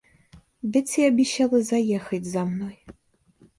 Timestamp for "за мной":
2.25-2.83